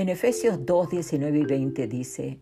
En 0.00 0.08
Efesios 0.08 0.64
2, 0.64 0.88
19 0.88 1.40
y 1.40 1.44
20 1.44 1.86
dice, 1.86 2.38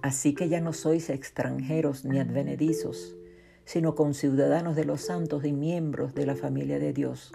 Así 0.00 0.32
que 0.32 0.48
ya 0.48 0.60
no 0.60 0.72
sois 0.72 1.10
extranjeros 1.10 2.04
ni 2.04 2.20
advenedizos, 2.20 3.16
sino 3.64 3.96
conciudadanos 3.96 4.76
de 4.76 4.84
los 4.84 5.00
santos 5.00 5.44
y 5.44 5.52
miembros 5.52 6.14
de 6.14 6.24
la 6.24 6.36
familia 6.36 6.78
de 6.78 6.92
Dios, 6.92 7.32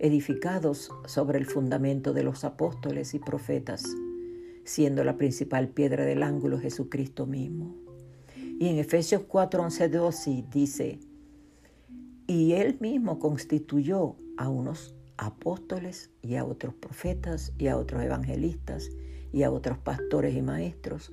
edificados 0.00 0.90
sobre 1.06 1.38
el 1.38 1.46
fundamento 1.46 2.12
de 2.12 2.24
los 2.24 2.42
apóstoles 2.42 3.14
y 3.14 3.20
profetas, 3.20 3.84
siendo 4.64 5.04
la 5.04 5.16
principal 5.16 5.68
piedra 5.68 6.04
del 6.04 6.24
ángulo 6.24 6.58
Jesucristo 6.58 7.26
mismo. 7.26 7.76
Y 8.58 8.66
en 8.66 8.78
Efesios 8.78 9.22
4, 9.28 9.62
11, 9.62 9.88
12 9.90 10.44
dice, 10.50 10.98
y 12.26 12.54
él 12.54 12.78
mismo 12.80 13.20
constituyó 13.20 14.16
a 14.36 14.48
unos 14.48 14.96
apóstoles 15.20 16.10
y 16.22 16.36
a 16.36 16.44
otros 16.44 16.74
profetas 16.74 17.52
y 17.58 17.68
a 17.68 17.76
otros 17.76 18.02
evangelistas 18.02 18.90
y 19.32 19.42
a 19.42 19.50
otros 19.50 19.76
pastores 19.78 20.34
y 20.34 20.40
maestros 20.40 21.10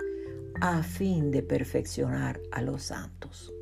a 0.60 0.82
fin 0.82 1.30
de 1.30 1.42
perfeccionar 1.42 2.40
a 2.50 2.62
los 2.62 2.84
santos. 2.84 3.52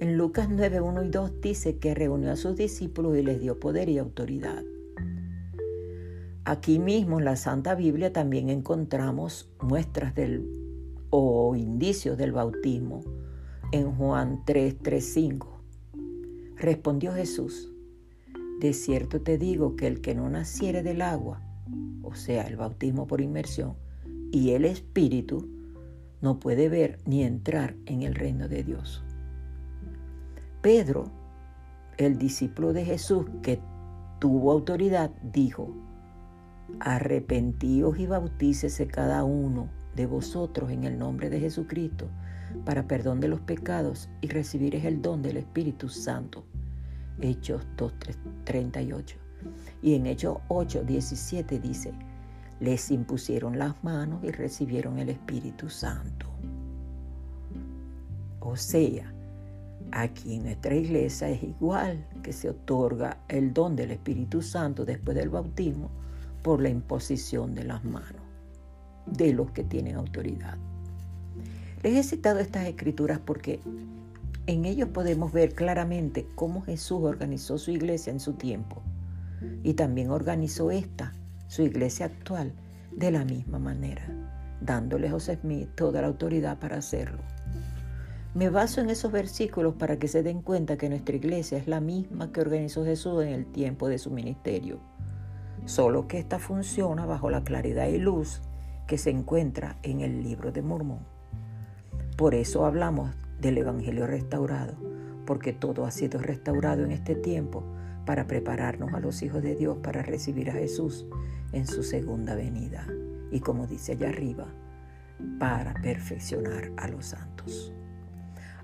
En 0.00 0.16
Lucas 0.16 0.48
9, 0.50 0.80
1 0.80 1.02
y 1.04 1.08
2 1.10 1.40
dice 1.42 1.76
que 1.76 1.94
reunió 1.94 2.32
a 2.32 2.36
sus 2.36 2.56
discípulos 2.56 3.18
y 3.18 3.22
les 3.22 3.40
dio 3.40 3.60
poder 3.60 3.90
y 3.90 3.98
autoridad. 3.98 4.64
Aquí 6.44 6.78
mismo 6.78 7.18
en 7.18 7.26
la 7.26 7.36
Santa 7.36 7.74
Biblia 7.74 8.12
también 8.12 8.48
encontramos 8.48 9.50
muestras 9.60 10.14
del 10.14 10.48
o 11.10 11.54
indicios 11.54 12.16
del 12.16 12.32
bautismo 12.32 13.02
en 13.72 13.92
Juan 13.92 14.42
3, 14.46 14.76
3, 14.80 15.04
5. 15.04 15.60
Respondió 16.56 17.12
Jesús, 17.12 17.70
de 18.60 18.72
cierto 18.72 19.20
te 19.20 19.38
digo 19.38 19.76
que 19.76 19.86
el 19.86 20.00
que 20.00 20.14
no 20.14 20.28
naciere 20.28 20.82
del 20.82 21.02
agua, 21.02 21.40
o 22.02 22.14
sea, 22.14 22.46
el 22.46 22.56
bautismo 22.56 23.06
por 23.06 23.20
inmersión, 23.20 23.74
y 24.32 24.50
el 24.50 24.64
Espíritu, 24.64 25.48
no 26.20 26.40
puede 26.40 26.68
ver 26.68 26.98
ni 27.04 27.22
entrar 27.22 27.76
en 27.86 28.02
el 28.02 28.14
reino 28.14 28.48
de 28.48 28.64
Dios. 28.64 29.04
Pedro, 30.60 31.10
el 31.96 32.18
discípulo 32.18 32.72
de 32.72 32.84
Jesús 32.84 33.26
que 33.42 33.60
tuvo 34.18 34.50
autoridad, 34.50 35.10
dijo, 35.22 35.72
arrepentíos 36.80 37.98
y 37.98 38.06
bautícese 38.06 38.88
cada 38.88 39.22
uno 39.22 39.68
de 39.94 40.06
vosotros 40.06 40.70
en 40.70 40.84
el 40.84 40.98
nombre 40.98 41.30
de 41.30 41.40
Jesucristo 41.40 42.08
para 42.64 42.86
perdón 42.86 43.20
de 43.20 43.28
los 43.28 43.40
pecados 43.40 44.08
y 44.20 44.28
recibiréis 44.28 44.84
el 44.84 45.00
don 45.00 45.22
del 45.22 45.36
Espíritu 45.36 45.88
Santo. 45.88 46.44
Hechos 47.20 47.66
2.38. 47.76 49.14
Y 49.82 49.94
en 49.94 50.06
Hechos 50.06 50.38
8.17 50.48 51.60
dice, 51.60 51.92
les 52.60 52.90
impusieron 52.90 53.58
las 53.58 53.82
manos 53.84 54.22
y 54.24 54.30
recibieron 54.30 54.98
el 54.98 55.10
Espíritu 55.10 55.68
Santo. 55.68 56.26
O 58.40 58.56
sea, 58.56 59.12
aquí 59.92 60.36
en 60.36 60.44
nuestra 60.44 60.74
iglesia 60.74 61.28
es 61.28 61.42
igual 61.42 62.04
que 62.22 62.32
se 62.32 62.50
otorga 62.50 63.18
el 63.28 63.52
don 63.52 63.76
del 63.76 63.92
Espíritu 63.92 64.42
Santo 64.42 64.84
después 64.84 65.16
del 65.16 65.28
bautismo 65.28 65.90
por 66.42 66.60
la 66.60 66.68
imposición 66.68 67.54
de 67.54 67.64
las 67.64 67.84
manos 67.84 68.22
de 69.06 69.32
los 69.32 69.50
que 69.52 69.64
tienen 69.64 69.96
autoridad. 69.96 70.56
Les 71.82 71.94
he 71.94 72.02
citado 72.02 72.40
estas 72.40 72.66
escrituras 72.66 73.20
porque 73.24 73.60
en 74.48 74.64
ellos 74.64 74.88
podemos 74.88 75.30
ver 75.30 75.52
claramente 75.54 76.26
cómo 76.34 76.62
Jesús 76.62 77.00
organizó 77.02 77.58
su 77.58 77.70
iglesia 77.70 78.10
en 78.14 78.18
su 78.18 78.32
tiempo 78.32 78.80
y 79.62 79.74
también 79.74 80.10
organizó 80.10 80.70
esta, 80.70 81.12
su 81.48 81.60
iglesia 81.60 82.06
actual, 82.06 82.54
de 82.90 83.10
la 83.10 83.26
misma 83.26 83.58
manera, 83.58 84.08
dándole 84.62 85.08
a 85.08 85.10
José 85.10 85.36
Smith 85.36 85.68
toda 85.74 86.00
la 86.00 86.06
autoridad 86.06 86.58
para 86.58 86.78
hacerlo. 86.78 87.18
Me 88.32 88.48
baso 88.48 88.80
en 88.80 88.88
esos 88.88 89.12
versículos 89.12 89.74
para 89.74 89.98
que 89.98 90.08
se 90.08 90.22
den 90.22 90.40
cuenta 90.40 90.78
que 90.78 90.88
nuestra 90.88 91.16
iglesia 91.16 91.58
es 91.58 91.68
la 91.68 91.80
misma 91.80 92.32
que 92.32 92.40
organizó 92.40 92.86
Jesús 92.86 93.22
en 93.24 93.34
el 93.34 93.44
tiempo 93.44 93.86
de 93.86 93.98
su 93.98 94.10
ministerio, 94.10 94.80
solo 95.66 96.08
que 96.08 96.18
esta 96.18 96.38
funciona 96.38 97.04
bajo 97.04 97.28
la 97.28 97.44
claridad 97.44 97.88
y 97.88 97.98
luz 97.98 98.40
que 98.86 98.96
se 98.96 99.10
encuentra 99.10 99.76
en 99.82 100.00
el 100.00 100.22
libro 100.22 100.52
de 100.52 100.62
Mormón. 100.62 101.06
Por 102.16 102.34
eso 102.34 102.64
hablamos 102.64 103.14
del 103.40 103.58
Evangelio 103.58 104.06
restaurado, 104.06 104.74
porque 105.26 105.52
todo 105.52 105.84
ha 105.84 105.90
sido 105.90 106.20
restaurado 106.20 106.84
en 106.84 106.92
este 106.92 107.14
tiempo 107.14 107.64
para 108.04 108.26
prepararnos 108.26 108.92
a 108.94 109.00
los 109.00 109.22
hijos 109.22 109.42
de 109.42 109.54
Dios 109.54 109.78
para 109.82 110.02
recibir 110.02 110.50
a 110.50 110.54
Jesús 110.54 111.06
en 111.52 111.66
su 111.66 111.82
segunda 111.82 112.34
venida. 112.34 112.86
Y 113.30 113.40
como 113.40 113.66
dice 113.66 113.92
allá 113.92 114.08
arriba, 114.08 114.46
para 115.38 115.74
perfeccionar 115.74 116.72
a 116.76 116.88
los 116.88 117.06
santos. 117.06 117.72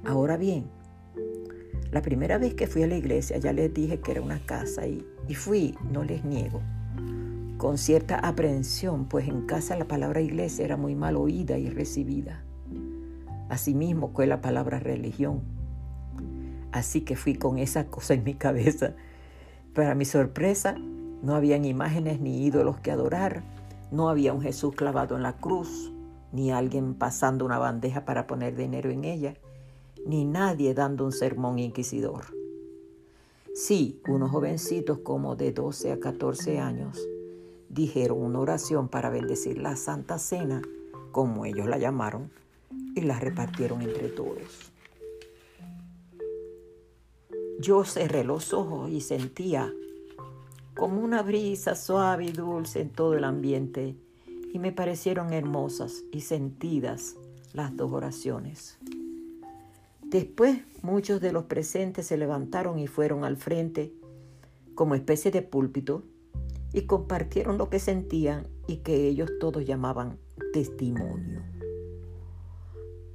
Ahora 0.04 0.36
bien, 0.36 0.64
la 1.90 2.02
primera 2.02 2.38
vez 2.38 2.54
que 2.54 2.66
fui 2.66 2.82
a 2.82 2.86
la 2.86 2.96
iglesia 2.96 3.38
ya 3.38 3.52
les 3.52 3.72
dije 3.72 4.00
que 4.00 4.12
era 4.12 4.22
una 4.22 4.44
casa 4.44 4.86
y, 4.86 5.06
y 5.28 5.34
fui, 5.34 5.76
no 5.92 6.02
les 6.04 6.24
niego, 6.24 6.60
con 7.58 7.78
cierta 7.78 8.18
aprehensión, 8.18 9.06
pues 9.06 9.28
en 9.28 9.46
casa 9.46 9.76
la 9.76 9.86
palabra 9.86 10.20
iglesia 10.20 10.64
era 10.64 10.76
muy 10.76 10.94
mal 10.94 11.16
oída 11.16 11.56
y 11.56 11.70
recibida. 11.70 12.44
Asimismo 13.54 14.10
fue 14.12 14.26
la 14.26 14.40
palabra 14.40 14.80
religión. 14.80 15.40
Así 16.72 17.02
que 17.02 17.14
fui 17.14 17.36
con 17.36 17.58
esa 17.58 17.86
cosa 17.86 18.14
en 18.14 18.24
mi 18.24 18.34
cabeza. 18.34 18.94
Para 19.74 19.94
mi 19.94 20.04
sorpresa, 20.04 20.74
no 21.22 21.36
habían 21.36 21.64
imágenes 21.64 22.18
ni 22.18 22.44
ídolos 22.44 22.80
que 22.80 22.90
adorar, 22.90 23.44
no 23.92 24.08
había 24.08 24.32
un 24.32 24.42
Jesús 24.42 24.74
clavado 24.74 25.14
en 25.14 25.22
la 25.22 25.36
cruz, 25.36 25.92
ni 26.32 26.50
alguien 26.50 26.94
pasando 26.94 27.44
una 27.44 27.58
bandeja 27.58 28.04
para 28.04 28.26
poner 28.26 28.56
dinero 28.56 28.90
en 28.90 29.04
ella, 29.04 29.34
ni 30.04 30.24
nadie 30.24 30.74
dando 30.74 31.04
un 31.04 31.12
sermón 31.12 31.60
inquisidor. 31.60 32.24
Sí, 33.54 34.00
unos 34.08 34.32
jovencitos 34.32 34.98
como 34.98 35.36
de 35.36 35.52
12 35.52 35.92
a 35.92 36.00
14 36.00 36.58
años 36.58 36.98
dijeron 37.68 38.20
una 38.20 38.40
oración 38.40 38.88
para 38.88 39.10
bendecir 39.10 39.58
la 39.58 39.76
Santa 39.76 40.18
Cena, 40.18 40.60
como 41.12 41.44
ellos 41.44 41.68
la 41.68 41.78
llamaron, 41.78 42.32
y 42.94 43.02
las 43.02 43.20
repartieron 43.20 43.82
entre 43.82 44.08
todos. 44.08 44.72
Yo 47.60 47.84
cerré 47.84 48.24
los 48.24 48.52
ojos 48.52 48.90
y 48.90 49.00
sentía 49.00 49.72
como 50.74 51.00
una 51.00 51.22
brisa 51.22 51.74
suave 51.76 52.26
y 52.26 52.32
dulce 52.32 52.80
en 52.80 52.90
todo 52.90 53.14
el 53.14 53.24
ambiente 53.24 53.96
y 54.52 54.58
me 54.58 54.72
parecieron 54.72 55.32
hermosas 55.32 56.02
y 56.12 56.22
sentidas 56.22 57.16
las 57.52 57.76
dos 57.76 57.92
oraciones. 57.92 58.78
Después 60.02 60.58
muchos 60.82 61.20
de 61.20 61.32
los 61.32 61.44
presentes 61.44 62.06
se 62.06 62.16
levantaron 62.16 62.78
y 62.78 62.86
fueron 62.86 63.24
al 63.24 63.36
frente 63.36 63.92
como 64.74 64.94
especie 64.94 65.30
de 65.30 65.42
púlpito 65.42 66.02
y 66.72 66.82
compartieron 66.82 67.56
lo 67.56 67.70
que 67.70 67.78
sentían 67.78 68.46
y 68.66 68.78
que 68.78 69.06
ellos 69.06 69.30
todos 69.40 69.64
llamaban 69.64 70.18
testimonio. 70.52 71.53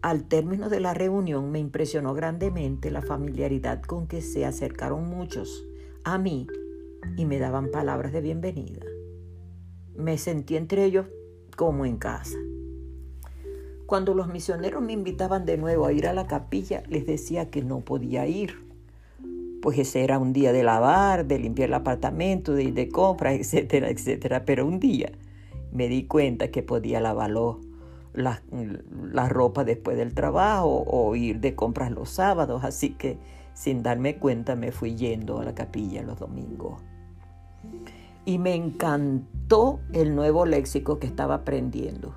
Al 0.02 0.30
término 0.30 0.70
de 0.70 0.80
la 0.80 0.94
reunión 0.94 1.52
me 1.52 1.60
impresionó 1.60 2.14
grandemente 2.14 2.90
la 2.90 3.02
familiaridad 3.02 3.82
con 3.82 4.08
que 4.08 4.22
se 4.22 4.46
acercaron 4.46 5.10
muchos 5.10 5.66
a 6.06 6.18
mí 6.18 6.48
y 7.18 7.26
me 7.26 7.38
daban 7.38 7.70
palabras 7.70 8.14
de 8.14 8.22
bienvenida. 8.22 8.80
Me 9.98 10.18
sentí 10.18 10.56
entre 10.56 10.86
ellos 10.86 11.08
como 11.58 11.86
en 11.86 11.98
casa. 11.98 12.38
Cuando 13.88 14.14
los 14.14 14.30
misioneros 14.30 14.82
me 14.82 14.94
invitaban 14.94 15.46
de 15.46 15.58
nuevo 15.58 15.86
a 15.86 15.92
ir 15.92 16.08
a 16.08 16.14
la 16.14 16.28
capilla, 16.28 16.82
les 16.88 17.06
decía 17.06 17.50
que 17.50 17.62
no 17.62 17.82
podía 17.82 18.26
ir, 18.26 18.54
pues 19.62 19.80
ese 19.80 20.06
era 20.06 20.18
un 20.18 20.32
día 20.32 20.54
de 20.54 20.64
lavar, 20.64 21.28
de 21.28 21.40
limpiar 21.40 21.68
el 21.68 21.74
apartamento, 21.74 22.54
de 22.54 22.64
ir 22.64 22.74
de 22.74 22.88
compras, 22.88 23.34
etcétera, 23.38 23.90
etcétera. 23.90 24.46
Pero 24.46 24.66
un 24.66 24.80
día 24.80 25.12
me 25.74 25.90
di 25.90 26.06
cuenta 26.06 26.52
que 26.52 26.64
podía 26.64 27.02
lavarlo 27.02 27.60
la, 28.14 28.42
la 29.12 29.30
ropa 29.30 29.64
después 29.64 29.98
del 29.98 30.14
trabajo 30.14 30.84
o 30.88 31.16
ir 31.16 31.40
de 31.40 31.56
compras 31.56 31.92
los 31.92 32.10
sábados, 32.10 32.64
así 32.64 32.92
que 32.92 33.18
sin 33.54 33.84
darme 33.84 34.18
cuenta 34.18 34.56
me 34.56 34.72
fui 34.72 34.96
yendo 34.96 35.40
a 35.40 35.44
la 35.44 35.54
capilla 35.54 36.02
los 36.02 36.20
domingos. 36.20 36.82
Y 38.26 38.38
me 38.38 38.54
encantó 38.56 39.80
el 39.94 40.16
nuevo 40.16 40.46
léxico 40.46 41.00
que 41.00 41.08
estaba 41.08 41.36
aprendiendo, 41.36 42.16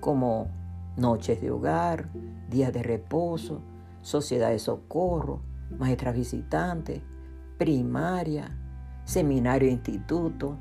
como 0.00 0.48
noches 0.96 1.40
de 1.40 1.50
hogar, 1.50 2.08
días 2.50 2.72
de 2.72 2.82
reposo, 2.82 3.60
sociedad 4.02 4.50
de 4.50 4.58
socorro, 4.58 5.40
maestras 5.78 6.14
visitantes, 6.14 7.02
primaria, 7.58 8.56
seminario 9.04 9.68
instituto, 9.68 10.56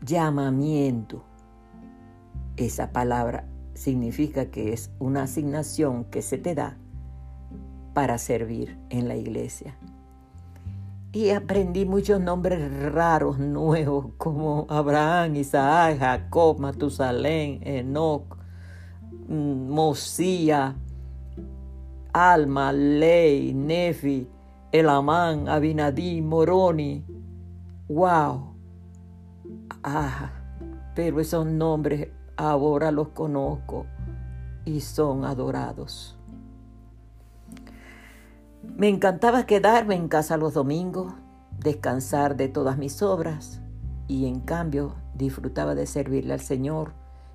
llamamiento 0.00 1.24
esa 2.56 2.92
palabra 2.92 3.46
significa 3.74 4.46
que 4.46 4.72
es 4.72 4.90
una 4.98 5.24
asignación 5.24 6.04
que 6.04 6.22
se 6.22 6.38
te 6.38 6.54
da 6.54 6.78
para 7.94 8.18
servir 8.18 8.78
en 8.90 9.08
la 9.08 9.16
iglesia. 9.16 9.76
y 11.12 11.30
aprendí 11.30 11.86
muchos 11.86 12.20
nombres 12.20 12.92
raros, 12.92 13.38
nuevos, 13.38 14.08
como 14.18 14.66
Abraham, 14.68 15.36
Isaac, 15.36 15.98
Jacob, 15.98 16.58
Matusalén, 16.58 17.60
Enoch, 17.62 18.36
mm, 19.26 19.70
Mosía, 19.70 20.76
Alma, 22.12 22.70
Ley, 22.70 23.54
Nefi, 23.54 24.28
Elamán, 24.72 25.48
Abinadí, 25.48 26.20
Moroni. 26.20 27.02
¡Wow! 27.88 28.54
Ah, 29.82 30.32
pero 30.94 31.20
esos 31.20 31.46
nombres 31.46 32.08
ahora 32.36 32.90
los 32.90 33.08
conozco 33.08 33.86
y 34.64 34.80
son 34.80 35.24
adorados. 35.24 36.16
Me 38.76 38.88
encantaba 38.88 39.46
quedarme 39.46 39.94
en 39.94 40.08
casa 40.08 40.36
los 40.36 40.54
domingos, 40.54 41.14
descansar 41.58 42.36
de 42.36 42.48
todas 42.48 42.76
mis 42.76 43.00
obras 43.00 43.60
y 44.08 44.26
en 44.26 44.40
cambio 44.40 44.94
disfrutaba 45.14 45.74
de 45.74 45.86
servirle 45.86 46.34
al 46.34 46.40
Señor, 46.40 46.92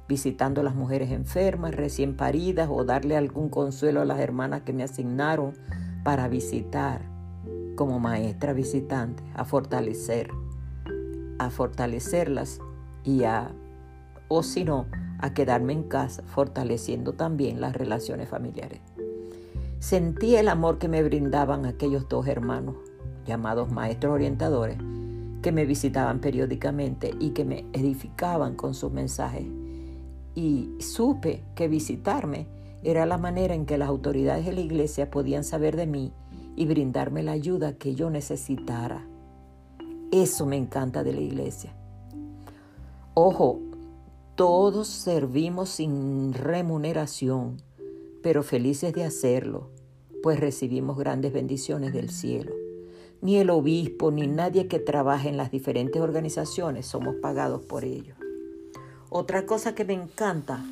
visitando 0.07 0.61
a 0.61 0.63
las 0.63 0.75
mujeres 0.75 1.11
enfermas, 1.11 1.73
recién 1.73 2.15
paridas 2.15 2.69
o 2.71 2.83
darle 2.83 3.15
algún 3.17 3.49
consuelo 3.49 4.01
a 4.01 4.05
las 4.05 4.19
hermanas 4.19 4.61
que 4.61 4.73
me 4.73 4.83
asignaron 4.83 5.53
para 6.03 6.27
visitar 6.27 7.01
como 7.75 7.99
maestra 7.99 8.53
visitante, 8.53 9.23
a 9.33 9.45
fortalecer, 9.45 10.29
a 11.39 11.49
fortalecerlas 11.49 12.59
y 13.03 13.23
a, 13.23 13.51
o 14.33 14.43
si 14.43 14.63
no, 14.63 14.85
a 15.19 15.33
quedarme 15.33 15.73
en 15.73 15.83
casa, 15.83 16.23
fortaleciendo 16.25 17.11
también 17.11 17.59
las 17.59 17.75
relaciones 17.75 18.29
familiares. 18.29 18.79
Sentí 19.79 20.37
el 20.37 20.47
amor 20.47 20.77
que 20.77 20.87
me 20.87 21.03
brindaban 21.03 21.65
aquellos 21.65 22.07
dos 22.07 22.27
hermanos, 22.27 22.75
llamados 23.25 23.69
maestros 23.73 24.13
orientadores, 24.13 24.77
que 25.41 25.51
me 25.51 25.65
visitaban 25.65 26.21
periódicamente 26.21 27.13
y 27.19 27.31
que 27.31 27.43
me 27.43 27.65
edificaban 27.73 28.55
con 28.55 28.73
sus 28.73 28.93
mensajes. 28.93 29.43
Y 30.33 30.69
supe 30.79 31.43
que 31.53 31.67
visitarme 31.67 32.47
era 32.83 33.05
la 33.05 33.17
manera 33.17 33.53
en 33.53 33.65
que 33.65 33.77
las 33.77 33.89
autoridades 33.89 34.45
de 34.45 34.53
la 34.53 34.61
iglesia 34.61 35.11
podían 35.11 35.43
saber 35.43 35.75
de 35.75 35.87
mí 35.87 36.13
y 36.55 36.67
brindarme 36.67 37.21
la 37.21 37.33
ayuda 37.33 37.73
que 37.73 37.95
yo 37.95 38.09
necesitara. 38.09 39.05
Eso 40.09 40.45
me 40.45 40.55
encanta 40.55 41.03
de 41.03 41.11
la 41.11 41.21
iglesia. 41.21 41.73
Ojo, 43.13 43.59
todos 44.41 44.87
servimos 44.87 45.69
sin 45.69 46.33
remuneración 46.33 47.61
pero 48.23 48.41
felices 48.41 48.91
de 48.91 49.03
hacerlo, 49.03 49.69
pues 50.23 50.39
recibimos 50.39 50.97
grandes 50.97 51.31
bendiciones 51.31 51.93
del 51.93 52.09
cielo. 52.09 52.51
Ni 53.21 53.37
el 53.37 53.51
obispo 53.51 54.09
ni 54.09 54.25
nadie 54.25 54.67
que 54.67 54.79
trabaje 54.79 55.29
en 55.29 55.37
las 55.37 55.51
diferentes 55.51 56.01
organizaciones 56.01 56.87
somos 56.87 57.17
pagados 57.17 57.61
por 57.61 57.85
ello. 57.85 58.15
Otra 59.11 59.45
cosa 59.45 59.75
que 59.75 59.85
me 59.85 59.93
encanta 59.93 60.65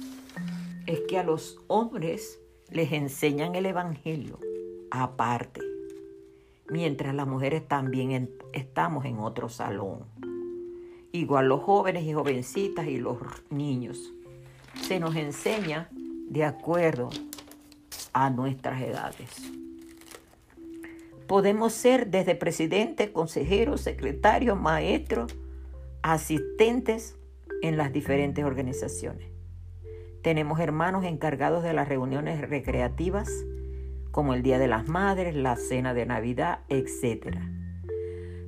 es 0.87 1.01
que 1.01 1.19
a 1.19 1.23
los 1.23 1.59
hombres 1.67 2.39
les 2.71 2.91
enseñan 2.91 3.53
el 3.53 3.67
Evangelio 3.67 4.39
aparte, 4.89 5.61
mientras 6.71 7.13
las 7.13 7.27
mujeres 7.27 7.67
también 7.67 8.31
estamos 8.51 9.05
en 9.05 9.19
otro 9.19 9.47
salón. 9.47 10.05
Igual 11.11 11.47
los 11.47 11.61
jóvenes 11.63 12.03
y 12.03 12.13
jovencitas 12.13 12.87
y 12.87 12.97
los 12.97 13.17
niños. 13.49 14.13
Se 14.81 14.99
nos 14.99 15.15
enseña 15.15 15.89
de 15.91 16.43
acuerdo 16.43 17.09
a 18.13 18.29
nuestras 18.29 18.81
edades. 18.81 19.29
Podemos 21.27 21.73
ser 21.73 22.07
desde 22.07 22.35
presidente, 22.35 23.11
consejeros, 23.11 23.81
secretarios, 23.81 24.59
maestros, 24.59 25.35
asistentes 26.01 27.17
en 27.61 27.77
las 27.77 27.91
diferentes 27.91 28.43
organizaciones. 28.45 29.29
Tenemos 30.21 30.59
hermanos 30.59 31.05
encargados 31.05 31.63
de 31.63 31.73
las 31.73 31.87
reuniones 31.87 32.41
recreativas, 32.41 33.29
como 34.11 34.33
el 34.33 34.43
Día 34.43 34.59
de 34.59 34.67
las 34.67 34.87
Madres, 34.87 35.35
la 35.35 35.55
Cena 35.55 35.93
de 35.93 36.05
Navidad, 36.05 36.59
etc. 36.67 37.37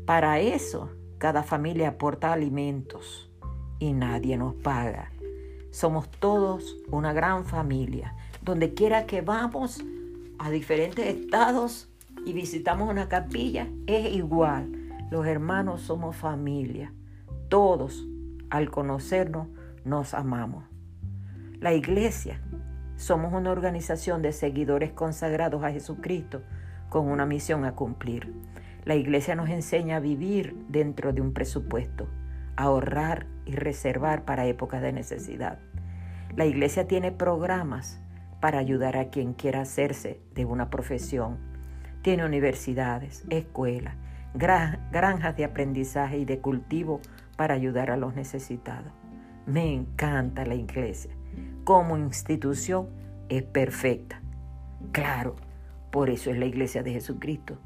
Para 0.05 0.39
eso, 0.39 0.89
cada 1.21 1.43
familia 1.43 1.89
aporta 1.89 2.33
alimentos 2.33 3.29
y 3.77 3.93
nadie 3.93 4.37
nos 4.37 4.55
paga. 4.55 5.11
Somos 5.69 6.09
todos 6.09 6.77
una 6.89 7.13
gran 7.13 7.45
familia 7.45 8.15
donde 8.41 8.73
quiera 8.73 9.05
que 9.05 9.21
vamos 9.21 9.83
a 10.39 10.49
diferentes 10.49 11.05
estados 11.05 11.89
y 12.25 12.33
visitamos 12.33 12.89
una 12.89 13.07
capilla, 13.07 13.67
es 13.85 14.11
igual. 14.15 14.71
Los 15.11 15.27
hermanos 15.27 15.81
somos 15.81 16.15
familia. 16.15 16.91
Todos, 17.49 18.03
al 18.49 18.71
conocernos, 18.71 19.47
nos 19.85 20.15
amamos. 20.15 20.63
La 21.59 21.75
iglesia, 21.75 22.41
somos 22.95 23.31
una 23.31 23.51
organización 23.51 24.23
de 24.23 24.31
seguidores 24.31 24.91
consagrados 24.91 25.63
a 25.63 25.69
Jesucristo 25.69 26.41
con 26.89 27.07
una 27.07 27.27
misión 27.27 27.63
a 27.63 27.75
cumplir. 27.75 28.33
La 28.83 28.95
iglesia 28.95 29.35
nos 29.35 29.49
enseña 29.49 29.97
a 29.97 29.99
vivir 29.99 30.55
dentro 30.67 31.13
de 31.13 31.21
un 31.21 31.33
presupuesto, 31.33 32.07
a 32.55 32.63
ahorrar 32.63 33.27
y 33.45 33.51
reservar 33.51 34.25
para 34.25 34.47
épocas 34.47 34.81
de 34.81 34.91
necesidad. 34.91 35.59
La 36.35 36.45
iglesia 36.45 36.87
tiene 36.87 37.11
programas 37.11 38.01
para 38.39 38.57
ayudar 38.57 38.97
a 38.97 39.09
quien 39.09 39.33
quiera 39.33 39.61
hacerse 39.61 40.19
de 40.33 40.45
una 40.45 40.71
profesión. 40.71 41.37
Tiene 42.01 42.25
universidades, 42.25 43.23
escuelas, 43.29 43.95
granjas 44.33 45.37
de 45.37 45.45
aprendizaje 45.45 46.17
y 46.17 46.25
de 46.25 46.39
cultivo 46.39 47.01
para 47.37 47.53
ayudar 47.53 47.91
a 47.91 47.97
los 47.97 48.15
necesitados. 48.15 48.91
Me 49.45 49.71
encanta 49.73 50.45
la 50.45 50.55
iglesia. 50.55 51.11
Como 51.63 51.97
institución 51.97 52.89
es 53.29 53.43
perfecta. 53.43 54.21
Claro, 54.91 55.35
por 55.91 56.09
eso 56.09 56.31
es 56.31 56.39
la 56.39 56.45
iglesia 56.45 56.81
de 56.81 56.93
Jesucristo. 56.93 57.59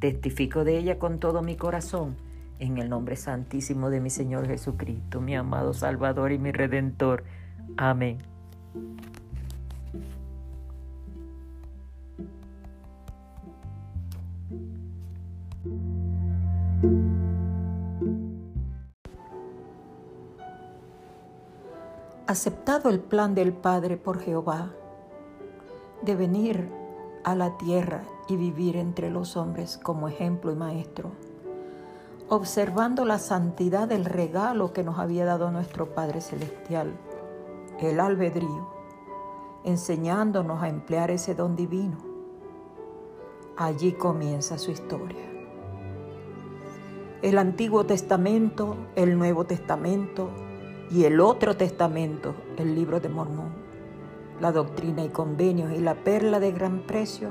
Testifico 0.00 0.64
de 0.64 0.78
ella 0.78 0.98
con 0.98 1.18
todo 1.18 1.42
mi 1.42 1.56
corazón, 1.56 2.16
en 2.58 2.78
el 2.78 2.88
nombre 2.88 3.16
santísimo 3.16 3.90
de 3.90 4.00
mi 4.00 4.10
Señor 4.10 4.46
Jesucristo, 4.46 5.20
mi 5.20 5.34
amado 5.34 5.74
Salvador 5.74 6.32
y 6.32 6.38
mi 6.38 6.52
Redentor. 6.52 7.24
Amén. 7.76 8.18
aceptado 22.28 22.90
el 22.90 23.00
plan 23.00 23.34
del 23.34 23.54
Padre 23.54 23.96
por 23.96 24.20
Jehová 24.20 24.70
de 26.02 26.14
venir 26.14 26.68
a 27.24 27.34
la 27.34 27.56
tierra 27.56 28.02
y 28.28 28.36
vivir 28.36 28.76
entre 28.76 29.10
los 29.10 29.36
hombres 29.36 29.78
como 29.82 30.08
ejemplo 30.08 30.52
y 30.52 30.54
maestro, 30.54 31.10
observando 32.28 33.04
la 33.04 33.18
santidad 33.18 33.88
del 33.88 34.04
regalo 34.04 34.72
que 34.72 34.84
nos 34.84 34.98
había 34.98 35.24
dado 35.24 35.50
nuestro 35.50 35.94
Padre 35.94 36.20
Celestial, 36.20 36.92
el 37.80 38.00
albedrío, 38.00 38.68
enseñándonos 39.64 40.62
a 40.62 40.68
emplear 40.68 41.10
ese 41.10 41.34
don 41.34 41.56
divino. 41.56 41.96
Allí 43.56 43.92
comienza 43.92 44.58
su 44.58 44.70
historia. 44.70 45.24
El 47.22 47.38
Antiguo 47.38 47.84
Testamento, 47.84 48.76
el 48.94 49.18
Nuevo 49.18 49.44
Testamento, 49.44 50.30
y 50.90 51.04
el 51.04 51.20
otro 51.20 51.56
testamento, 51.56 52.34
el 52.56 52.74
libro 52.74 53.00
de 53.00 53.08
Mormón, 53.08 53.52
la 54.40 54.52
doctrina 54.52 55.04
y 55.04 55.08
convenios 55.08 55.72
y 55.72 55.80
la 55.80 55.94
perla 55.94 56.40
de 56.40 56.52
gran 56.52 56.80
precio, 56.80 57.30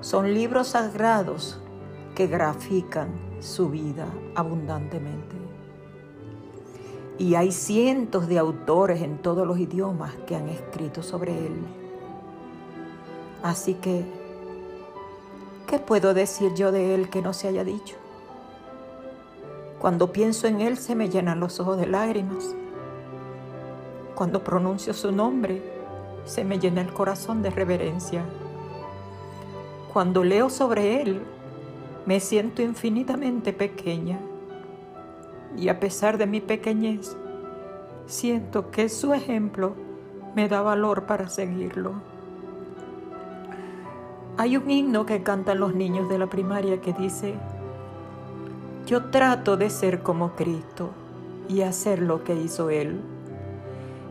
son 0.00 0.34
libros 0.34 0.68
sagrados 0.68 1.58
que 2.14 2.26
grafican 2.26 3.08
su 3.40 3.68
vida 3.70 4.06
abundantemente. 4.34 5.36
Y 7.18 7.34
hay 7.34 7.52
cientos 7.52 8.28
de 8.28 8.38
autores 8.38 9.02
en 9.02 9.18
todos 9.18 9.46
los 9.46 9.58
idiomas 9.58 10.14
que 10.26 10.36
han 10.36 10.48
escrito 10.48 11.02
sobre 11.02 11.46
él. 11.46 11.54
Así 13.42 13.74
que, 13.74 14.04
¿qué 15.66 15.78
puedo 15.78 16.14
decir 16.14 16.54
yo 16.54 16.72
de 16.72 16.94
él 16.94 17.10
que 17.10 17.22
no 17.22 17.32
se 17.32 17.48
haya 17.48 17.64
dicho? 17.64 17.96
Cuando 19.78 20.12
pienso 20.12 20.46
en 20.46 20.60
él 20.60 20.78
se 20.78 20.94
me 20.94 21.08
llenan 21.08 21.40
los 21.40 21.60
ojos 21.60 21.78
de 21.78 21.86
lágrimas 21.86 22.54
cuando 24.20 24.44
pronuncio 24.44 24.92
su 24.92 25.12
nombre, 25.12 25.62
se 26.26 26.44
me 26.44 26.58
llena 26.58 26.82
el 26.82 26.92
corazón 26.92 27.40
de 27.40 27.48
reverencia. 27.48 28.22
Cuando 29.92 30.22
leo 30.22 30.50
sobre 30.50 31.02
Él, 31.02 31.20
me 32.06 32.20
siento 32.20 32.62
infinitamente 32.62 33.52
pequeña. 33.52 34.20
Y 35.56 35.68
a 35.68 35.80
pesar 35.80 36.16
de 36.16 36.28
mi 36.28 36.40
pequeñez, 36.40 37.16
siento 38.06 38.70
que 38.70 38.88
su 38.88 39.12
ejemplo 39.12 39.74
me 40.36 40.48
da 40.48 40.62
valor 40.62 41.06
para 41.06 41.28
seguirlo. 41.28 41.94
Hay 44.36 44.56
un 44.56 44.70
himno 44.70 45.06
que 45.06 45.24
cantan 45.24 45.58
los 45.58 45.74
niños 45.74 46.08
de 46.08 46.18
la 46.18 46.28
primaria 46.28 46.80
que 46.80 46.92
dice, 46.92 47.34
Yo 48.86 49.06
trato 49.06 49.56
de 49.56 49.70
ser 49.70 50.04
como 50.04 50.36
Cristo 50.36 50.90
y 51.48 51.62
hacer 51.62 52.00
lo 52.00 52.22
que 52.22 52.36
hizo 52.36 52.70
Él. 52.70 53.00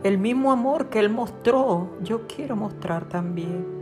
El 0.04 0.18
mismo 0.18 0.52
amor 0.52 0.90
que 0.90 0.98
Él 0.98 1.08
mostró, 1.08 1.88
yo 2.02 2.26
quiero 2.26 2.54
mostrar 2.54 3.06
también. 3.06 3.79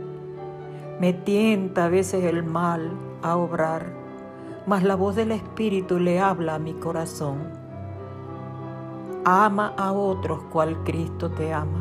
Me 0.99 1.13
tienta 1.13 1.85
a 1.85 1.89
veces 1.89 2.25
el 2.25 2.43
mal 2.43 2.91
a 3.21 3.37
obrar, 3.37 3.85
mas 4.67 4.83
la 4.83 4.95
voz 4.95 5.15
del 5.15 5.31
Espíritu 5.31 5.97
le 5.97 6.19
habla 6.19 6.55
a 6.55 6.59
mi 6.59 6.73
corazón. 6.73 7.37
Ama 9.23 9.73
a 9.77 9.93
otros 9.93 10.43
cual 10.51 10.83
Cristo 10.83 11.31
te 11.31 11.53
ama. 11.53 11.79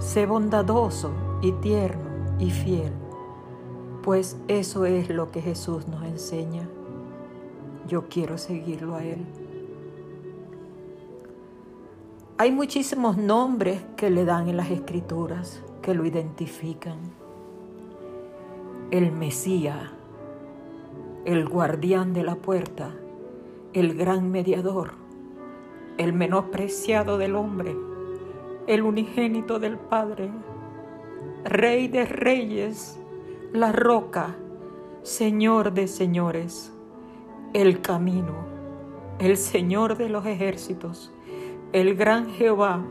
Sé 0.00 0.26
bondadoso 0.26 1.12
y 1.42 1.52
tierno 1.52 2.36
y 2.40 2.50
fiel, 2.50 2.92
pues 4.02 4.36
eso 4.48 4.84
es 4.84 5.10
lo 5.10 5.30
que 5.30 5.40
Jesús 5.40 5.86
nos 5.86 6.02
enseña. 6.02 6.68
Yo 7.86 8.08
quiero 8.08 8.36
seguirlo 8.36 8.96
a 8.96 9.04
Él. 9.04 9.24
Hay 12.36 12.50
muchísimos 12.50 13.16
nombres 13.16 13.80
que 13.96 14.10
le 14.10 14.24
dan 14.24 14.48
en 14.48 14.56
las 14.56 14.72
escrituras 14.72 15.62
que 15.82 15.94
lo 15.94 16.04
identifican. 16.04 17.23
El 18.94 19.10
Mesías, 19.10 19.90
el 21.24 21.48
guardián 21.48 22.12
de 22.12 22.22
la 22.22 22.36
puerta, 22.36 22.94
el 23.72 23.94
gran 23.94 24.30
mediador, 24.30 24.92
el 25.98 26.12
menospreciado 26.12 27.18
del 27.18 27.34
hombre, 27.34 27.74
el 28.68 28.82
unigénito 28.82 29.58
del 29.58 29.78
Padre, 29.78 30.30
Rey 31.42 31.88
de 31.88 32.04
reyes, 32.04 32.96
la 33.52 33.72
roca, 33.72 34.36
Señor 35.02 35.72
de 35.72 35.88
señores, 35.88 36.72
el 37.52 37.80
camino, 37.80 38.46
el 39.18 39.36
Señor 39.38 39.96
de 39.96 40.08
los 40.08 40.24
ejércitos 40.24 41.12
el 41.72 41.96
gran 41.96 42.30
Jehová, 42.30 42.84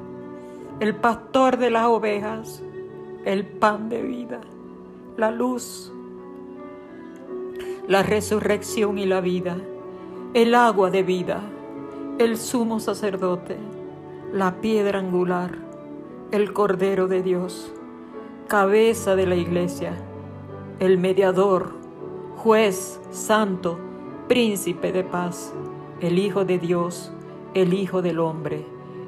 el 0.81 0.93
pastor 0.93 1.55
de 1.55 1.69
las 1.69 1.85
ovejas, 1.85 2.61
el 3.23 3.45
pan 3.45 3.87
de 3.87 4.01
vida, 4.01 4.41
la 5.17 5.29
luz, 5.29 5.93
la 7.87 8.01
resurrección 8.01 8.97
y 8.97 9.05
la 9.05 9.21
vida, 9.21 9.57
el 10.33 10.55
agua 10.55 10.89
de 10.89 11.03
vida, 11.03 11.41
el 12.17 12.37
sumo 12.37 12.79
sacerdote, 12.79 13.57
la 14.31 14.59
piedra 14.59 14.99
angular, 14.99 15.57
el 16.31 16.51
Cordero 16.53 17.07
de 17.07 17.21
Dios, 17.21 17.71
cabeza 18.47 19.15
de 19.15 19.27
la 19.27 19.35
iglesia, 19.35 19.93
el 20.79 20.97
mediador, 20.97 21.73
juez, 22.37 22.99
santo, 23.11 23.77
príncipe 24.27 24.91
de 24.91 25.03
paz, 25.03 25.53
el 26.01 26.17
Hijo 26.17 26.43
de 26.43 26.57
Dios, 26.57 27.11
el 27.53 27.75
Hijo 27.75 28.01
del 28.01 28.19
Hombre, 28.19 28.65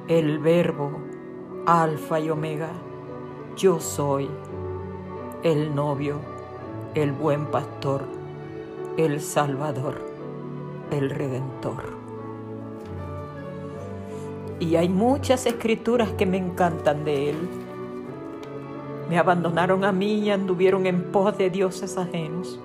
el 0.08 0.38
Verbo, 0.38 0.92
Alfa 1.66 2.20
y 2.20 2.30
Omega. 2.30 2.70
Yo 3.56 3.80
soy 3.80 4.30
el 5.46 5.76
novio, 5.76 6.16
el 6.96 7.12
buen 7.12 7.46
pastor, 7.46 8.02
el 8.98 9.22
Salvador, 9.22 10.02
el 10.90 11.12
Redentor. 11.12 11.84
Y 14.60 14.76
hay 14.76 14.90
muchas 14.90 15.46
escrituras 15.46 16.12
que 16.14 16.26
me 16.26 16.38
encantan 16.38 17.06
de 17.06 17.30
Él. 17.30 17.36
Me 19.08 19.20
abandonaron 19.20 19.86
a 19.86 19.92
mí 19.92 20.16
y 20.16 20.32
anduvieron 20.32 20.88
en 20.88 21.12
pos 21.12 21.38
de 21.38 21.52
dioses 21.52 21.96
ajenos. 21.96 22.60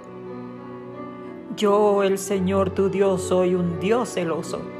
Yo, 1.58 2.02
el 2.02 2.16
Señor 2.16 2.70
tu 2.70 2.88
Dios, 2.88 3.20
soy 3.20 3.54
un 3.54 3.78
Dios 3.78 4.14
celoso 4.14 4.79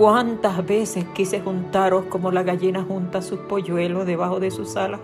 Cuántas 0.00 0.64
veces 0.64 1.04
quise 1.12 1.42
juntaros 1.42 2.06
como 2.06 2.30
la 2.30 2.42
gallina 2.42 2.82
junta 2.82 3.20
sus 3.20 3.38
polluelos 3.40 4.06
debajo 4.06 4.40
de 4.40 4.50
sus 4.50 4.74
alas 4.78 4.98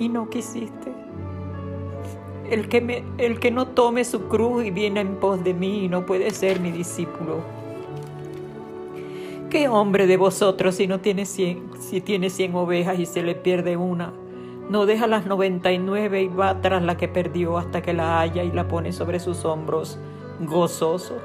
y 0.00 0.08
no 0.08 0.28
quisiste. 0.28 0.92
El 2.50 2.68
que, 2.68 2.80
me, 2.80 3.04
el 3.18 3.38
que 3.38 3.52
no 3.52 3.68
tome 3.68 4.04
su 4.04 4.22
cruz 4.26 4.64
y 4.64 4.72
viene 4.72 5.02
en 5.02 5.20
pos 5.20 5.44
de 5.44 5.54
mí 5.54 5.86
no 5.86 6.04
puede 6.04 6.32
ser 6.32 6.58
mi 6.58 6.72
discípulo. 6.72 7.36
¿Qué 9.50 9.68
hombre 9.68 10.08
de 10.08 10.16
vosotros 10.16 10.74
si 10.74 10.88
no 10.88 10.98
tiene 10.98 11.26
cien, 11.26 11.70
si 11.78 12.00
tiene 12.00 12.28
cien 12.28 12.52
ovejas 12.56 12.98
y 12.98 13.06
se 13.06 13.22
le 13.22 13.36
pierde 13.36 13.76
una, 13.76 14.12
no 14.68 14.84
deja 14.84 15.06
las 15.06 15.26
noventa 15.26 15.70
y 15.70 15.78
nueve 15.78 16.22
y 16.22 16.26
va 16.26 16.60
tras 16.60 16.82
la 16.82 16.96
que 16.96 17.06
perdió 17.06 17.56
hasta 17.56 17.82
que 17.82 17.92
la 17.92 18.18
haya 18.18 18.42
y 18.42 18.50
la 18.50 18.66
pone 18.66 18.92
sobre 18.92 19.20
sus 19.20 19.44
hombros, 19.44 19.96
gozoso? 20.40 21.18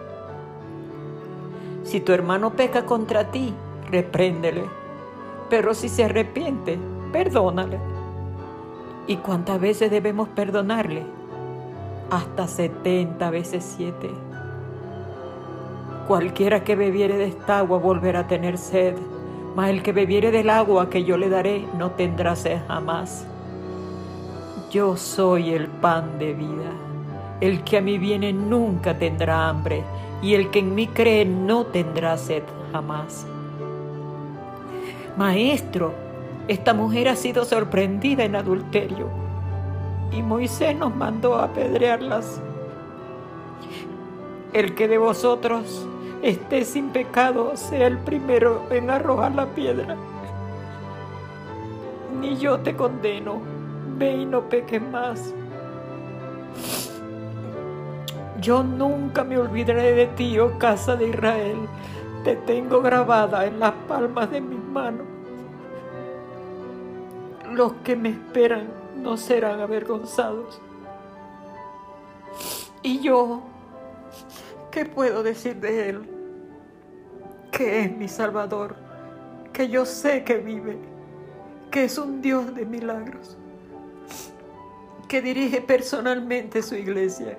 Si 1.85 1.99
tu 1.99 2.11
hermano 2.11 2.53
peca 2.53 2.85
contra 2.85 3.29
ti, 3.29 3.53
repréndele. 3.91 4.65
Pero 5.51 5.75
si 5.75 5.87
se 5.87 6.05
arrepiente, 6.05 6.79
perdónale. 7.11 7.77
¿Y 9.05 9.17
cuántas 9.17 9.61
veces 9.61 9.91
debemos 9.91 10.27
perdonarle? 10.29 11.03
Hasta 12.09 12.47
setenta 12.47 13.29
veces 13.29 13.63
siete. 13.77 14.09
Cualquiera 16.07 16.63
que 16.63 16.75
bebiere 16.75 17.17
de 17.17 17.25
esta 17.25 17.59
agua 17.59 17.77
volverá 17.77 18.21
a 18.21 18.27
tener 18.27 18.57
sed, 18.57 18.95
mas 19.55 19.69
el 19.69 19.83
que 19.83 19.91
bebiere 19.91 20.31
del 20.31 20.49
agua 20.49 20.89
que 20.89 21.03
yo 21.03 21.17
le 21.17 21.29
daré 21.29 21.67
no 21.77 21.91
tendrá 21.91 22.35
sed 22.35 22.61
jamás. 22.67 23.27
Yo 24.71 24.97
soy 24.97 25.53
el 25.53 25.67
pan 25.67 26.17
de 26.17 26.33
vida. 26.33 26.84
El 27.41 27.63
que 27.63 27.77
a 27.77 27.81
mí 27.81 27.97
viene 27.97 28.33
nunca 28.33 28.97
tendrá 28.97 29.49
hambre, 29.49 29.83
y 30.21 30.33
el 30.35 30.49
que 30.51 30.59
en 30.59 30.73
mí 30.73 30.87
cree 30.87 31.25
no 31.25 31.65
tendrá 31.65 32.17
sed 32.17 32.43
jamás. 32.71 33.27
Maestro, 35.17 35.93
esta 36.47 36.73
mujer 36.73 37.07
ha 37.09 37.15
sido 37.15 37.45
sorprendida 37.45 38.23
en 38.23 38.35
adulterio 38.35 39.25
y 40.11 40.21
Moisés 40.21 40.75
nos 40.75 40.95
mandó 40.95 41.35
a 41.35 41.45
apedrearlas. 41.45 42.41
El 44.53 44.75
que 44.75 44.87
de 44.87 44.97
vosotros 44.97 45.87
esté 46.21 46.63
sin 46.63 46.89
pecado 46.89 47.55
sea 47.55 47.87
el 47.87 47.97
primero 47.97 48.63
en 48.69 48.89
arrojar 48.89 49.35
la 49.35 49.45
piedra. 49.47 49.95
Ni 52.19 52.37
yo 52.37 52.59
te 52.59 52.75
condeno, 52.75 53.41
ve 53.97 54.13
y 54.17 54.25
no 54.25 54.41
peques 54.47 54.81
más. 54.81 55.33
Yo 58.41 58.63
nunca 58.63 59.23
me 59.23 59.37
olvidaré 59.37 59.93
de 59.93 60.07
ti, 60.07 60.37
oh 60.39 60.57
casa 60.59 60.95
de 60.95 61.09
Israel. 61.09 61.67
Te 62.23 62.35
tengo 62.35 62.81
grabada 62.81 63.45
en 63.45 63.59
las 63.59 63.71
palmas 63.87 64.29
de 64.29 64.41
mis 64.41 64.59
manos. 64.59 65.07
Los 67.53 67.73
que 67.83 67.95
me 67.95 68.09
esperan 68.09 68.67
no 68.97 69.15
serán 69.15 69.61
avergonzados. 69.61 70.59
Y 72.81 72.99
yo, 72.99 73.41
¿qué 74.69 74.85
puedo 74.85 75.23
decir 75.23 75.55
de 75.55 75.89
Él? 75.89 76.09
Que 77.51 77.81
es 77.81 77.95
mi 77.95 78.09
Salvador, 78.09 78.75
que 79.53 79.69
yo 79.69 79.85
sé 79.85 80.25
que 80.25 80.37
vive, 80.37 80.77
que 81.71 81.85
es 81.85 81.97
un 81.97 82.21
Dios 82.21 82.53
de 82.53 82.65
milagros, 82.65 83.37
que 85.07 85.21
dirige 85.21 85.61
personalmente 85.61 86.61
su 86.61 86.75
iglesia 86.75 87.37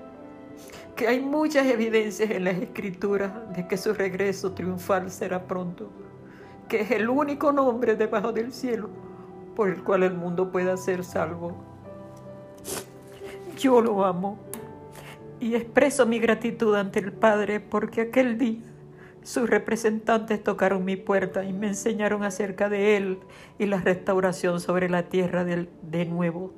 que 0.97 1.07
hay 1.07 1.21
muchas 1.21 1.67
evidencias 1.67 2.31
en 2.31 2.43
las 2.43 2.57
escrituras 2.57 3.31
de 3.55 3.67
que 3.67 3.77
su 3.77 3.93
regreso 3.93 4.53
triunfal 4.53 5.11
será 5.11 5.43
pronto, 5.43 5.91
que 6.67 6.81
es 6.81 6.91
el 6.91 7.07
único 7.07 7.51
nombre 7.51 7.95
debajo 7.95 8.33
del 8.33 8.51
cielo 8.51 8.89
por 9.55 9.69
el 9.69 9.83
cual 9.83 10.03
el 10.03 10.15
mundo 10.15 10.51
pueda 10.51 10.75
ser 10.75 11.03
salvo. 11.03 11.55
Yo 13.59 13.79
lo 13.79 14.03
amo 14.05 14.39
y 15.39 15.53
expreso 15.53 16.07
mi 16.07 16.19
gratitud 16.19 16.75
ante 16.75 16.99
el 16.99 17.13
Padre 17.13 17.59
porque 17.59 18.01
aquel 18.01 18.39
día 18.39 18.61
sus 19.21 19.47
representantes 19.47 20.43
tocaron 20.43 20.83
mi 20.83 20.95
puerta 20.95 21.43
y 21.43 21.53
me 21.53 21.67
enseñaron 21.67 22.23
acerca 22.23 22.69
de 22.69 22.97
Él 22.97 23.19
y 23.59 23.67
la 23.67 23.79
restauración 23.81 24.59
sobre 24.59 24.89
la 24.89 25.09
tierra 25.09 25.43
del, 25.43 25.69
de 25.83 26.05
nuevo 26.05 26.53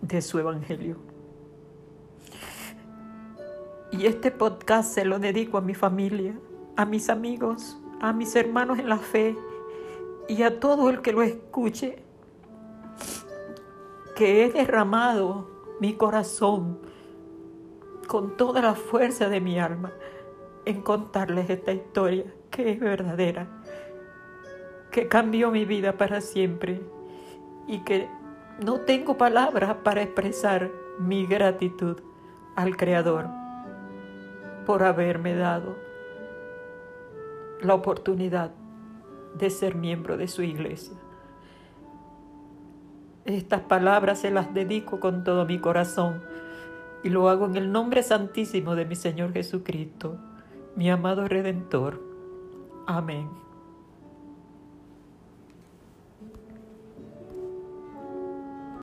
de 0.00 0.22
su 0.22 0.38
Evangelio. 0.38 1.17
Y 3.90 4.04
este 4.04 4.30
podcast 4.30 4.92
se 4.92 5.04
lo 5.06 5.18
dedico 5.18 5.56
a 5.56 5.62
mi 5.62 5.74
familia, 5.74 6.38
a 6.76 6.84
mis 6.84 7.08
amigos, 7.08 7.78
a 8.00 8.12
mis 8.12 8.36
hermanos 8.36 8.78
en 8.78 8.88
la 8.88 8.98
fe 8.98 9.34
y 10.28 10.42
a 10.42 10.60
todo 10.60 10.90
el 10.90 11.00
que 11.00 11.12
lo 11.12 11.22
escuche, 11.22 12.02
que 14.14 14.44
he 14.44 14.50
derramado 14.50 15.48
mi 15.80 15.94
corazón 15.94 16.78
con 18.06 18.36
toda 18.36 18.60
la 18.60 18.74
fuerza 18.74 19.30
de 19.30 19.40
mi 19.40 19.58
alma 19.58 19.92
en 20.66 20.82
contarles 20.82 21.48
esta 21.48 21.72
historia 21.72 22.24
que 22.50 22.72
es 22.72 22.80
verdadera, 22.80 23.48
que 24.90 25.08
cambió 25.08 25.50
mi 25.50 25.64
vida 25.64 25.96
para 25.96 26.20
siempre 26.20 26.82
y 27.66 27.84
que 27.84 28.06
no 28.62 28.80
tengo 28.80 29.16
palabras 29.16 29.76
para 29.82 30.02
expresar 30.02 30.70
mi 30.98 31.26
gratitud 31.26 31.96
al 32.54 32.76
Creador 32.76 33.37
por 34.68 34.82
haberme 34.82 35.34
dado 35.34 35.78
la 37.62 37.72
oportunidad 37.72 38.50
de 39.32 39.48
ser 39.48 39.74
miembro 39.74 40.18
de 40.18 40.28
su 40.28 40.42
iglesia. 40.42 40.94
Estas 43.24 43.62
palabras 43.62 44.20
se 44.20 44.30
las 44.30 44.52
dedico 44.52 45.00
con 45.00 45.24
todo 45.24 45.46
mi 45.46 45.58
corazón 45.58 46.22
y 47.02 47.08
lo 47.08 47.30
hago 47.30 47.46
en 47.46 47.56
el 47.56 47.72
nombre 47.72 48.02
santísimo 48.02 48.74
de 48.74 48.84
mi 48.84 48.94
Señor 48.94 49.32
Jesucristo, 49.32 50.18
mi 50.76 50.90
amado 50.90 51.26
Redentor. 51.26 52.02
Amén. 52.86 53.47